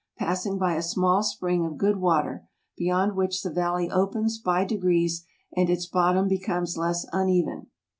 passing 0.17 0.57
by 0.57 0.73
a 0.73 0.81
small 0.81 1.21
spring 1.21 1.63
of 1.63 1.77
good 1.77 1.97
water, 1.97 2.47
beyond 2.75 3.15
which 3.15 3.43
the 3.43 3.51
valley 3.51 3.87
opens 3.91 4.39
by 4.39 4.65
degrees, 4.65 5.27
and 5.55 5.69
its 5.69 5.85
bottom 5.85 6.27
becomes 6.27 6.75
less 6.75 7.05
uneven. 7.13 7.67